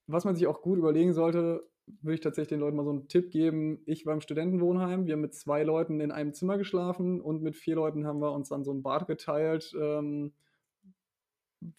[0.08, 3.08] was man sich auch gut überlegen sollte, würde ich tatsächlich den Leuten mal so einen
[3.08, 3.80] Tipp geben.
[3.86, 7.56] Ich war im Studentenwohnheim, wir haben mit zwei Leuten in einem Zimmer geschlafen und mit
[7.56, 10.32] vier Leuten haben wir uns dann so ein Bad geteilt, ähm,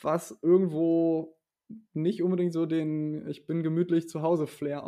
[0.01, 1.37] was irgendwo
[1.93, 4.85] nicht unbedingt so den Ich bin gemütlich zu Hause Flair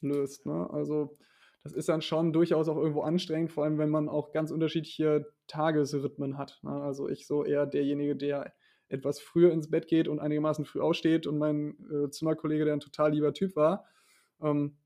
[0.00, 0.46] auslöst.
[0.46, 0.68] Ne?
[0.70, 1.16] Also
[1.62, 5.26] das ist dann schon durchaus auch irgendwo anstrengend, vor allem wenn man auch ganz unterschiedliche
[5.46, 6.58] Tagesrhythmen hat.
[6.62, 6.70] Ne?
[6.70, 8.52] Also ich so eher derjenige, der
[8.88, 12.80] etwas früher ins Bett geht und einigermaßen früh aufsteht und mein äh, Zimmerkollege, der ein
[12.80, 13.84] total lieber Typ war,
[14.42, 14.76] ähm,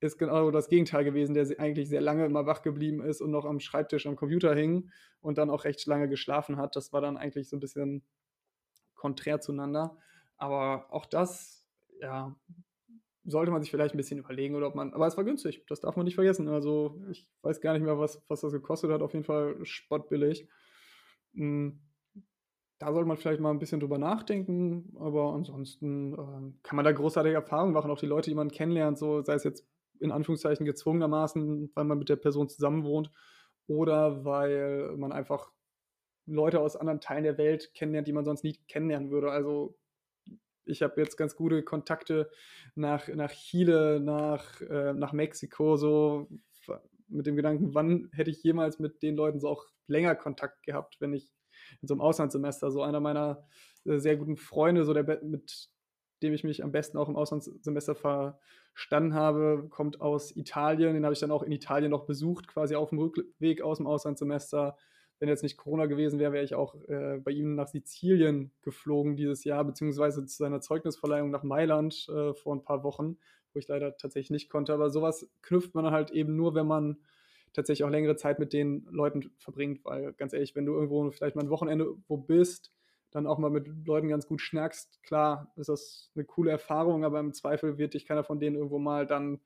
[0.00, 3.44] ist genau das Gegenteil gewesen, der eigentlich sehr lange immer wach geblieben ist und noch
[3.44, 4.90] am Schreibtisch am Computer hing
[5.20, 6.76] und dann auch recht lange geschlafen hat.
[6.76, 8.02] Das war dann eigentlich so ein bisschen
[8.94, 9.96] konträr zueinander.
[10.36, 11.66] Aber auch das,
[12.00, 12.36] ja,
[13.24, 15.80] sollte man sich vielleicht ein bisschen überlegen oder ob man, aber es war günstig, das
[15.80, 16.48] darf man nicht vergessen.
[16.48, 20.48] Also ich weiß gar nicht mehr, was, was das gekostet hat, auf jeden Fall spottbillig.
[21.34, 21.80] Hm,
[22.78, 26.92] da sollte man vielleicht mal ein bisschen drüber nachdenken, aber ansonsten, ähm, kann man da
[26.92, 27.90] großartige Erfahrungen machen.
[27.90, 29.66] Auch die Leute, die man kennenlernt, so sei es jetzt
[30.00, 33.10] in Anführungszeichen gezwungenermaßen, weil man mit der Person zusammenwohnt
[33.66, 35.50] oder weil man einfach
[36.26, 39.30] Leute aus anderen Teilen der Welt kennenlernt, die man sonst nie kennenlernen würde.
[39.30, 39.76] Also
[40.66, 42.30] ich habe jetzt ganz gute Kontakte
[42.74, 46.28] nach, nach Chile, nach, äh, nach Mexiko, so
[47.08, 51.00] mit dem Gedanken, wann hätte ich jemals mit den Leuten so auch länger Kontakt gehabt,
[51.00, 51.32] wenn ich
[51.80, 53.46] in so einem Auslandssemester, so einer meiner
[53.84, 55.70] äh, sehr guten Freunde, so der mit
[56.22, 60.94] dem ich mich am besten auch im Auslandssemester verstanden habe, kommt aus Italien.
[60.94, 63.86] Den habe ich dann auch in Italien noch besucht, quasi auf dem Rückweg aus dem
[63.86, 64.76] Auslandssemester
[65.18, 69.16] wenn jetzt nicht Corona gewesen wäre, wäre ich auch äh, bei ihm nach Sizilien geflogen
[69.16, 73.18] dieses Jahr, beziehungsweise zu seiner Zeugnisverleihung nach Mailand äh, vor ein paar Wochen,
[73.52, 74.72] wo ich leider tatsächlich nicht konnte.
[74.72, 76.98] Aber sowas knüpft man halt eben nur, wenn man
[77.52, 81.36] tatsächlich auch längere Zeit mit den Leuten verbringt, weil ganz ehrlich, wenn du irgendwo vielleicht
[81.36, 82.72] mal ein Wochenende wo bist,
[83.12, 87.20] dann auch mal mit Leuten ganz gut schnackst, klar, ist das eine coole Erfahrung, aber
[87.20, 89.40] im Zweifel wird dich keiner von denen irgendwo mal dann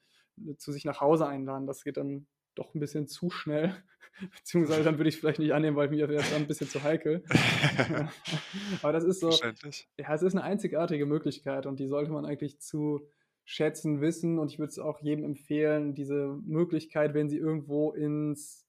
[0.57, 1.67] zu sich nach Hause einladen.
[1.67, 2.27] Das geht dann
[2.59, 3.75] doch ein bisschen zu schnell.
[4.37, 6.83] Beziehungsweise dann würde ich vielleicht nicht annehmen, weil mir wäre es dann ein bisschen zu
[6.83, 7.23] heikel.
[8.83, 12.61] Aber das ist so, ja, es ist eine einzigartige Möglichkeit und die sollte man eigentlich
[12.61, 13.09] zu
[13.44, 14.38] schätzen wissen.
[14.38, 18.66] Und ich würde es auch jedem empfehlen, diese Möglichkeit, wenn sie irgendwo ins,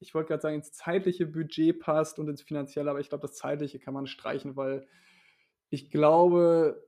[0.00, 3.36] ich wollte gerade sagen, ins zeitliche Budget passt und ins finanzielle, aber ich glaube, das
[3.36, 4.86] zeitliche kann man streichen, weil
[5.70, 6.87] ich glaube,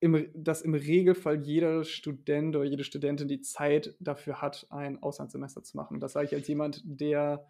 [0.00, 5.62] im, dass im Regelfall jeder Student oder jede Studentin die Zeit dafür hat, ein Auslandssemester
[5.62, 5.94] zu machen.
[5.94, 7.46] Und das sage ich als jemand, der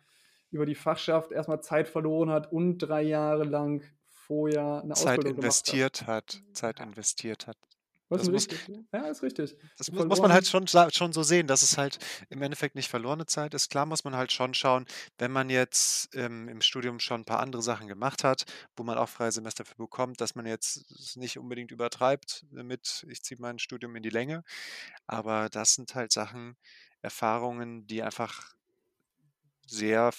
[0.51, 5.37] über die Fachschaft erstmal Zeit verloren hat und drei Jahre lang vorher eine Zeit Ausbildung
[5.37, 6.35] investiert hat.
[6.37, 6.43] hat.
[6.53, 7.57] Zeit investiert hat.
[8.11, 8.49] Das, das muss,
[8.93, 9.57] ja, ist richtig.
[9.79, 12.89] Das muss, muss, man halt schon, schon so sehen, dass es halt im Endeffekt nicht
[12.89, 13.71] verlorene Zeit ist.
[13.71, 14.85] Klar muss man halt schon schauen,
[15.19, 18.47] wenn man jetzt ähm, im Studium schon ein paar andere Sachen gemacht hat,
[18.77, 23.07] wo man auch freie Semester für bekommt, dass man jetzt es nicht unbedingt übertreibt mit,
[23.09, 24.43] ich ziehe mein Studium in die Länge.
[25.07, 26.57] Aber das sind halt Sachen,
[27.03, 28.55] Erfahrungen, die einfach
[29.67, 30.11] sehr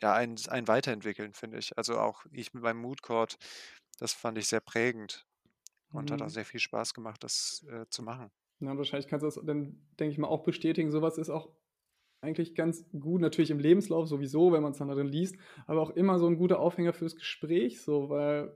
[0.00, 1.78] ja, ein, ein weiterentwickeln, finde ich.
[1.78, 3.38] Also auch ich mit meinem Mood Court,
[4.00, 5.26] das fand ich sehr prägend.
[5.92, 6.30] Und hat auch mhm.
[6.30, 8.30] sehr viel Spaß gemacht, das äh, zu machen.
[8.60, 10.90] Ja, wahrscheinlich kannst du das dann, denke ich mal, auch bestätigen.
[10.90, 11.50] Sowas ist auch
[12.20, 15.90] eigentlich ganz gut, natürlich im Lebenslauf sowieso, wenn man es dann darin liest, aber auch
[15.90, 18.54] immer so ein guter Aufhänger fürs Gespräch, so, weil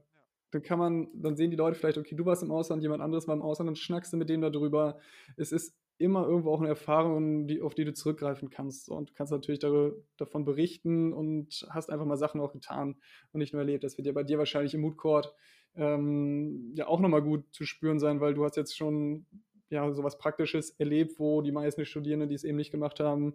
[0.51, 3.27] dann kann man, dann sehen die Leute vielleicht, okay, du warst im Ausland, jemand anderes
[3.27, 4.99] war im Ausland, dann schnackst du mit dem darüber.
[5.37, 8.89] Es ist immer irgendwo auch eine Erfahrung, die, auf die du zurückgreifen kannst.
[8.89, 12.97] Und kannst natürlich darüber, davon berichten und hast einfach mal Sachen auch getan
[13.33, 13.85] und nicht nur erlebt.
[13.85, 15.35] Das wird ja bei dir wahrscheinlich im Mood Court
[15.77, 19.27] ähm, ja auch nochmal gut zu spüren sein, weil du hast jetzt schon
[19.71, 23.35] ja sowas Praktisches erlebt, wo die meisten Studierenden, die es eben nicht gemacht haben,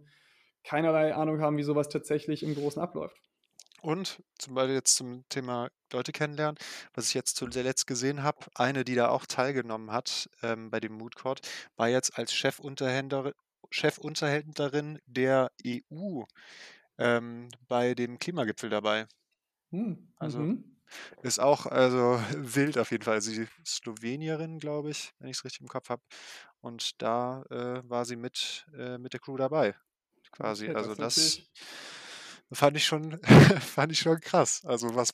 [0.63, 3.21] keinerlei Ahnung haben, wie sowas tatsächlich im Großen abläuft.
[3.81, 6.57] Und zum Beispiel jetzt zum Thema Leute kennenlernen,
[6.93, 10.93] was ich jetzt zuletzt gesehen habe, eine, die da auch teilgenommen hat ähm, bei dem
[10.93, 11.39] Mood Court,
[11.77, 13.33] war jetzt als Chefunterhändlerin,
[13.71, 16.23] Chefunterhändlerin der EU
[16.97, 19.07] ähm, bei dem Klimagipfel dabei.
[19.71, 20.78] Hm, also mhm.
[21.21, 23.21] Ist auch also wild auf jeden Fall.
[23.21, 26.01] Sie ist Slowenierin, glaube ich, wenn ich es richtig im Kopf habe.
[26.61, 29.75] Und da äh, war sie mit, äh, mit der Crew dabei,
[30.31, 30.65] quasi.
[30.65, 31.41] Okay, also das
[32.49, 33.19] das fand ich schon,
[33.61, 34.61] fand ich schon krass.
[34.65, 35.11] Also was,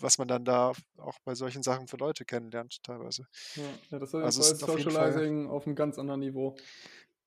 [0.00, 3.26] was man dann da auch bei solchen Sachen für Leute kennenlernt, teilweise.
[3.56, 6.56] Ja, ja das Also ist auf Socializing auf einem ganz anderen Niveau.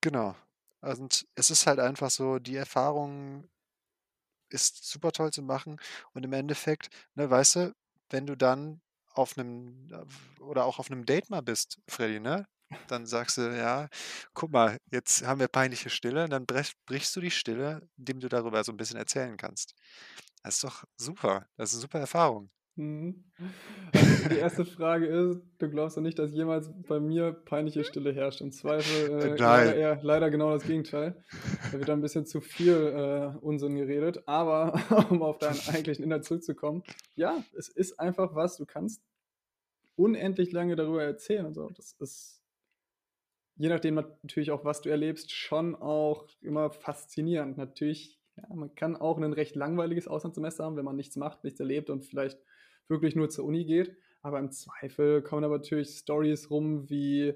[0.01, 0.36] genau.
[0.81, 3.49] Und es ist halt einfach so, die Erfahrung
[4.49, 5.77] ist super toll zu machen.
[6.13, 7.75] Und im Endeffekt, ne, weißt du,
[8.09, 8.81] wenn du dann
[9.13, 12.47] auf einem äh, oder auch auf einem Date mal bist, Freddy, ne?
[12.87, 13.87] Dann sagst du, ja,
[14.33, 18.27] guck mal, jetzt haben wir peinliche Stille, dann brech, brichst du die Stille, indem du
[18.29, 19.73] darüber so ein bisschen erzählen kannst.
[20.43, 21.47] Das ist doch super.
[21.57, 22.49] Das ist eine super Erfahrung.
[22.77, 23.23] Mhm.
[23.91, 28.13] Also die erste Frage ist, du glaubst doch nicht, dass jemals bei mir peinliche Stille
[28.13, 28.41] herrscht.
[28.41, 31.23] Im Zweifel äh, leider, eher, leider genau das Gegenteil.
[31.71, 34.27] Da wird ein bisschen zu viel äh, Unsinn geredet.
[34.27, 36.83] Aber um auf deinen eigentlichen Inhalt zurückzukommen,
[37.15, 39.01] ja, es ist einfach was, du kannst
[39.95, 41.69] unendlich lange darüber erzählen und so.
[41.75, 42.43] Das ist,
[43.55, 47.57] je nachdem natürlich auch, was du erlebst, schon auch immer faszinierend.
[47.57, 51.59] Natürlich, ja, man kann auch ein recht langweiliges Auslandssemester haben, wenn man nichts macht, nichts
[51.59, 52.39] erlebt und vielleicht
[52.89, 53.95] wirklich nur zur Uni geht.
[54.21, 57.34] Aber im Zweifel kommen aber natürlich Stories rum, wie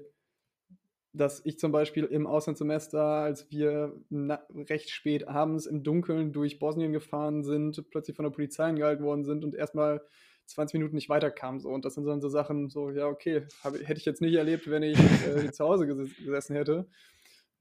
[1.14, 6.92] dass ich zum Beispiel im Auslandssemester, als wir recht spät abends im Dunkeln durch Bosnien
[6.92, 10.00] gefahren sind, plötzlich von der Polizei angehalten worden sind und erstmal
[10.46, 11.60] 20 Minuten nicht weiterkamen.
[11.60, 11.68] So.
[11.68, 14.82] Und das sind so Sachen, so, ja, okay, hab, hätte ich jetzt nicht erlebt, wenn
[14.82, 16.86] ich äh, zu Hause ges gesessen hätte.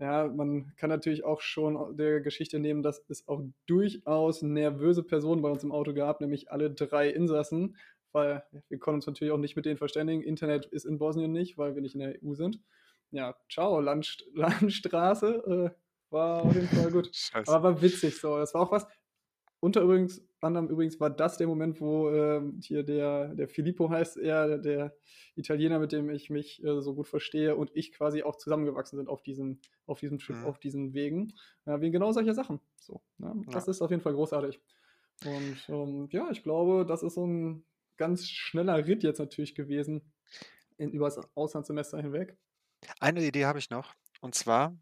[0.01, 5.43] Ja, man kann natürlich auch schon der Geschichte nehmen, dass es auch durchaus nervöse Personen
[5.43, 7.77] bei uns im Auto gab, nämlich alle drei Insassen,
[8.11, 10.23] weil wir konnten uns natürlich auch nicht mit denen verständigen.
[10.23, 12.59] Internet ist in Bosnien nicht, weil wir nicht in der EU sind.
[13.11, 15.71] Ja, ciao, Land, Landstraße.
[15.71, 17.15] Äh, war auf jeden Fall gut.
[17.15, 17.53] Scheiße.
[17.53, 18.39] Aber war witzig so.
[18.39, 18.87] Das war auch was.
[19.59, 24.17] Unter übrigens, anderem übrigens war das der Moment, wo äh, hier der, der Filippo heißt
[24.17, 24.95] er, der
[25.35, 29.07] Italiener, mit dem ich mich äh, so gut verstehe und ich quasi auch zusammengewachsen sind
[29.07, 30.45] auf diesem, auf diesem Trip, mhm.
[30.45, 31.33] auf diesen Wegen.
[31.65, 32.59] Ja, wegen genau solcher Sachen.
[32.77, 33.33] So, ne?
[33.51, 33.71] Das ja.
[33.71, 34.59] ist auf jeden Fall großartig.
[35.25, 37.63] Und ähm, ja, ich glaube, das ist so ein
[37.97, 40.01] ganz schneller Ritt jetzt natürlich gewesen
[40.77, 42.35] in, über das Auslandssemester hinweg.
[42.99, 43.93] Eine Idee habe ich noch.
[44.21, 44.75] Und zwar,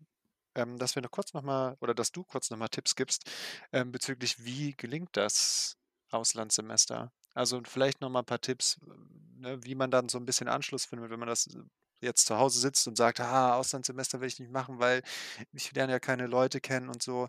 [0.59, 3.29] ähm, dass wir noch kurz nochmal oder dass du kurz nochmal Tipps gibst
[3.71, 5.77] ähm, bezüglich, wie gelingt das
[6.11, 7.11] Auslandssemester?
[7.33, 8.79] Also vielleicht nochmal ein paar Tipps,
[9.37, 11.59] ne, wie man dann so ein bisschen Anschluss findet, wenn man das äh,
[12.01, 15.03] jetzt zu Hause sitzt und sagt, ah, Auslandssemester will ich nicht machen, weil
[15.53, 17.27] ich lerne ja keine Leute kennen und so.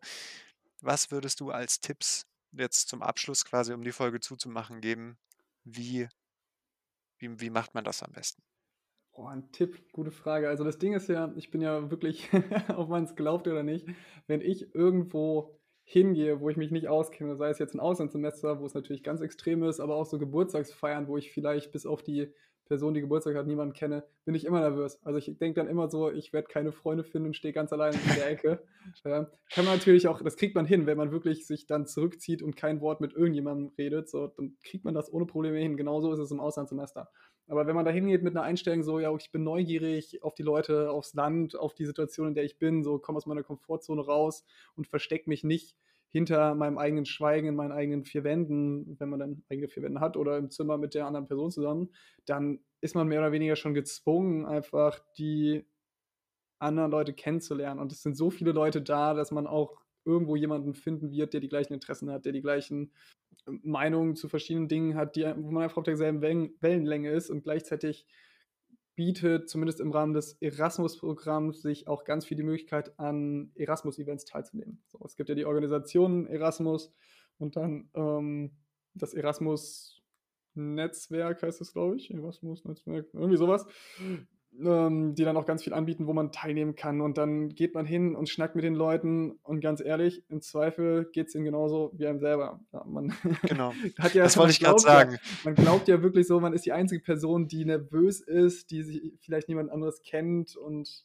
[0.81, 5.19] Was würdest du als Tipps jetzt zum Abschluss quasi, um die Folge zuzumachen, geben?
[5.65, 6.09] Wie,
[7.19, 8.43] wie, wie macht man das am besten?
[9.13, 10.49] Oh, ein Tipp, gute Frage.
[10.49, 12.29] Also das Ding ist ja, ich bin ja wirklich,
[12.77, 13.87] ob man es glaubt oder nicht,
[14.27, 18.67] wenn ich irgendwo hingehe, wo ich mich nicht auskenne, sei es jetzt ein Auslandssemester, wo
[18.67, 22.33] es natürlich ganz extrem ist, aber auch so Geburtstagsfeiern, wo ich vielleicht bis auf die
[22.71, 25.01] Person, die Geburtstag hat, niemanden kenne, bin ich immer nervös.
[25.03, 27.93] Also ich denke dann immer so, ich werde keine Freunde finden und stehe ganz allein
[27.93, 28.63] in der Ecke.
[29.05, 32.43] äh, kann man natürlich auch, das kriegt man hin, wenn man wirklich sich dann zurückzieht
[32.43, 35.77] und kein Wort mit irgendjemandem redet, so, dann kriegt man das ohne Probleme hin.
[35.77, 37.11] Genauso ist es im Auslandssemester.
[37.49, 40.45] Aber wenn man da hingeht mit einer Einstellung, so, ja, ich bin neugierig auf die
[40.45, 44.01] Leute, aufs Land, auf die Situation, in der ich bin, so, komme aus meiner Komfortzone
[44.01, 44.45] raus
[44.77, 45.77] und verstecke mich nicht
[46.11, 50.01] hinter meinem eigenen Schweigen, in meinen eigenen vier Wänden, wenn man dann eigene vier Wände
[50.01, 51.91] hat oder im Zimmer mit der anderen Person zusammen,
[52.27, 55.65] dann ist man mehr oder weniger schon gezwungen, einfach die
[56.59, 57.81] anderen Leute kennenzulernen.
[57.81, 61.41] Und es sind so viele Leute da, dass man auch irgendwo jemanden finden wird, der
[61.41, 62.93] die gleichen Interessen hat, der die gleichen
[63.47, 68.07] Meinungen zu verschiedenen Dingen hat, die, wo man einfach auf derselben Wellenlänge ist und gleichzeitig
[69.01, 74.83] bietet, zumindest im Rahmen des Erasmus-Programms, sich auch ganz viel die Möglichkeit an Erasmus-Events teilzunehmen.
[74.89, 76.93] So, es gibt ja die Organisation Erasmus
[77.39, 78.51] und dann ähm,
[78.93, 82.13] das Erasmus-Netzwerk heißt es, glaube ich.
[82.13, 83.65] Erasmus-Netzwerk, irgendwie sowas
[84.59, 87.01] ähm, die dann auch ganz viel anbieten, wo man teilnehmen kann.
[87.01, 91.09] Und dann geht man hin und schnackt mit den Leuten und ganz ehrlich, im Zweifel
[91.13, 92.61] geht es ihnen genauso wie einem selber.
[92.73, 93.73] Ja, man genau.
[93.99, 95.19] hat ja, das wollte ich gerade sagen.
[95.45, 99.13] man glaubt ja wirklich so, man ist die einzige Person, die nervös ist, die sich
[99.21, 101.05] vielleicht niemand anderes kennt und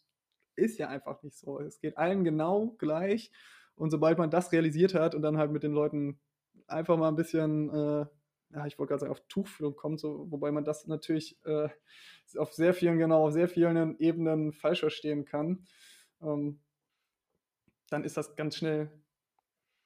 [0.56, 1.60] ist ja einfach nicht so.
[1.60, 3.32] Es geht allen genau gleich.
[3.76, 6.20] Und sobald man das realisiert hat und dann halt mit den Leuten
[6.68, 8.06] einfach mal ein bisschen, äh,
[8.56, 11.68] ja, ich wollte gerade sagen, auf Tuchfühlung kommt, so, wobei man das natürlich äh,
[12.38, 15.68] auf sehr vielen, genau, auf sehr vielen Ebenen falsch verstehen kann,
[16.22, 16.62] ähm,
[17.90, 18.90] dann ist das ganz schnell,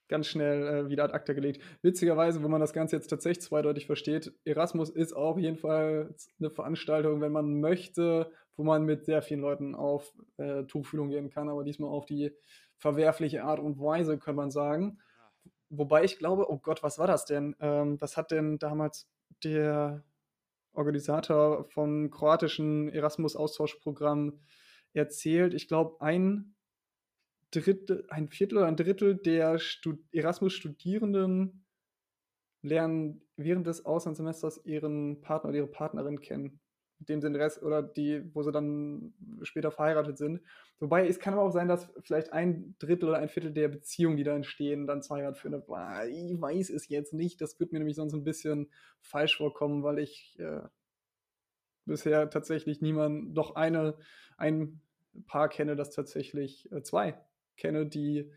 [0.07, 1.63] ganz schnell äh, wieder ad acta gelegt.
[1.81, 6.51] Witzigerweise, wenn man das Ganze jetzt tatsächlich zweideutig versteht, Erasmus ist auf jeden Fall eine
[6.51, 11.49] Veranstaltung, wenn man möchte, wo man mit sehr vielen Leuten auf äh, Tuchfühlung gehen kann,
[11.49, 12.31] aber diesmal auf die
[12.77, 14.99] verwerfliche Art und Weise, kann man sagen.
[15.69, 17.55] Wobei ich glaube, oh Gott, was war das denn?
[17.59, 19.07] Ähm, was hat denn damals
[19.43, 20.03] der
[20.73, 24.39] Organisator vom kroatischen Erasmus-Austauschprogramm
[24.93, 25.53] erzählt.
[25.53, 26.55] Ich glaube, ein
[27.51, 31.65] Drittel, ein Viertel oder ein Drittel der Stud Erasmus-Studierenden
[32.61, 36.59] lernen während des Auslandssemesters ihren Partner oder ihre Partnerin kennen
[36.99, 40.41] mit dem sie Rest oder die, wo sie dann später verheiratet sind.
[40.79, 44.17] Wobei es kann aber auch sein, dass vielleicht ein Drittel oder ein Viertel der Beziehungen,
[44.17, 45.53] die da entstehen, dann zu Heirat führen.
[45.53, 47.41] Ich weiß es jetzt nicht.
[47.41, 48.69] Das wird mir nämlich sonst ein bisschen
[49.01, 50.61] falsch vorkommen, weil ich äh,
[51.85, 53.97] bisher tatsächlich niemand, doch eine,
[54.37, 54.81] ein
[55.25, 57.19] Paar kenne, das tatsächlich äh, zwei
[57.57, 58.31] kenne, die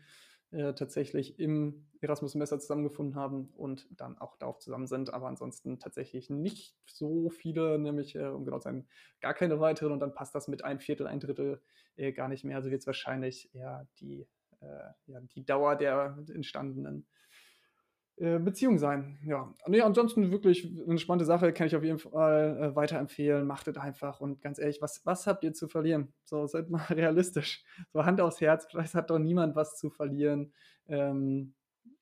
[0.53, 6.29] äh, tatsächlich im Erasmus-Semester zusammengefunden haben und dann auch darauf zusammen sind, aber ansonsten tatsächlich
[6.29, 8.87] nicht so viele, nämlich, äh, um genau zu sein,
[9.19, 11.61] gar keine weiteren und dann passt das mit ein Viertel, ein Drittel
[11.95, 12.57] äh, gar nicht mehr.
[12.57, 14.27] Also wird es wahrscheinlich eher die,
[14.61, 17.07] äh, ja, die Dauer der entstandenen
[18.17, 19.17] äh, Beziehung sein.
[19.25, 23.47] Ja, nee, ansonsten wirklich eine spannende Sache, kann ich auf jeden Fall äh, weiterempfehlen.
[23.47, 26.13] Macht es einfach und ganz ehrlich, was, was habt ihr zu verlieren?
[26.23, 27.63] So, seid mal realistisch.
[27.91, 30.53] So Hand aufs Herz, vielleicht hat doch niemand was zu verlieren.
[30.87, 31.55] Ähm,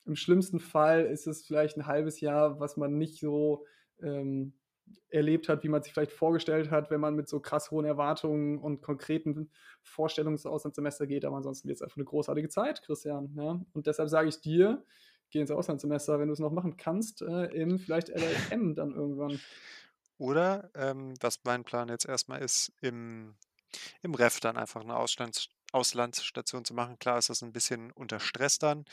[0.05, 3.65] Im schlimmsten Fall ist es vielleicht ein halbes Jahr, was man nicht so
[4.01, 4.53] ähm,
[5.09, 8.57] erlebt hat, wie man sich vielleicht vorgestellt hat, wenn man mit so krass hohen Erwartungen
[8.57, 9.49] und konkreten
[9.81, 11.23] Vorstellungen ins Auslandssemester geht.
[11.23, 13.33] Aber ansonsten wird es einfach eine großartige Zeit, Christian.
[13.37, 13.61] Ja?
[13.73, 14.83] Und deshalb sage ich dir,
[15.31, 19.43] geh ins Auslandssemester, wenn du es noch machen kannst, äh, im vielleicht LLM dann irgendwann.
[20.19, 23.37] Oder, ähm, was mein Plan jetzt erstmal ist, im,
[24.01, 26.99] im Ref dann einfach eine Auslands Auslandsstation zu machen.
[26.99, 28.85] Klar ist das 'n bisschen unter Stress dann,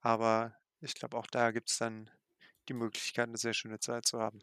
[0.00, 2.10] aber ich glaube, auch da gibt's dann
[2.68, 4.40] die Möglichkeit, 'ne sehr schöne Zeit zu haben.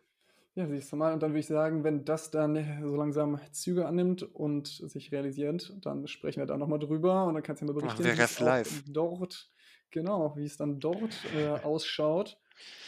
[0.58, 3.86] Ja, siehst du mal, und dann würde ich sagen, wenn das dann so langsam Züge
[3.88, 7.66] annimmt und sich realisiert, dann sprechen wir da noch mal drüber und dann kannst du
[7.66, 8.86] mir Machen berichten, wir Ref auch live.
[8.86, 9.52] dort
[9.96, 12.38] genau, wie's dann dort, äh, ausschaut.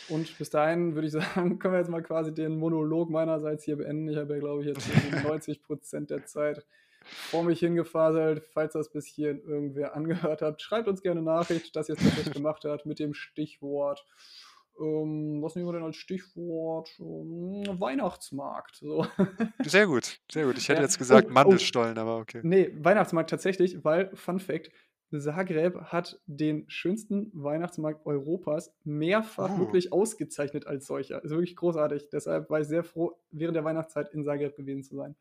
[0.09, 1.13] Und bis dahin würde ich
[1.45, 4.07] sagen, können wir jetzt mal quasi den Monolog meinerseits hier beenden.
[4.09, 6.65] Ich habe ja, glaube ich, jetzt irgendwie 90 % der Zeit
[7.03, 8.43] vor mich hingefaselt.
[8.53, 12.63] Falls das bis hierhin irgendwer angehört hat, schreibt uns gerne Nachricht, dass ihr's tatsächlich gemacht
[12.65, 14.05] hat mit dem Stichwort
[14.79, 16.89] ähm, was nehmen wir denn als Stichwort?
[16.97, 19.07] Hm, Weihnachtsmarkt, so.
[19.65, 20.57] Sehr gut, sehr gut.
[20.57, 20.83] Ich hätte Ja.
[20.85, 21.33] jetzt gesagt Oh, oh.
[21.33, 22.41] Mandelstollen, aber okay.
[22.43, 24.69] Ne, Weihnachtsmarkt tatsächlich, weil Fun Fact:
[25.11, 29.59] Zagreb hat den schönsten Weihnachtsmarkt Europas mehrfach Uh.
[29.59, 31.23] wirklich ausgezeichnet als solcher.
[31.23, 32.09] Ist wirklich großartig.
[32.09, 35.15] Deshalb war ich sehr froh, während der Weihnachtszeit in Zagreb gewesen zu sein.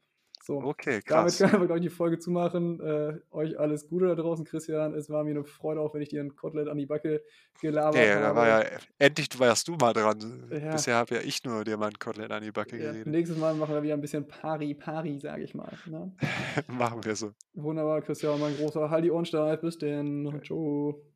[0.47, 1.39] So, Okay, damit krass.
[1.39, 2.81] können wir, glaube ich, die Folge zumachen.
[2.81, 4.95] Äh, euch alles Gute da draußen, Christian.
[4.95, 7.23] Es war mir 'ne Freude, auch wenn ich dir 'n Kotelett an die Backe
[7.61, 8.63] gelabert Ne, da war habe.
[8.63, 10.59] ja endlich warst du mal dran.
[10.61, 10.67] Ja.
[10.71, 13.05] Bisher habe ja ich nur dir mein Kotelett an die Backe Ja, geredet.
[13.05, 16.13] nächstes Mal machen wir wieder 'n bisschen Pari Pari, sage ich mal, ne?
[16.69, 17.33] Machen wir so.
[17.55, 18.91] Wunderbar, Christian, mein Großer.
[18.91, 19.61] Halt die Ohren steif.
[19.61, 20.41] Bis denn.
[20.43, 21.07] Tschau.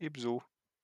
[0.00, 0.42] Ebenso.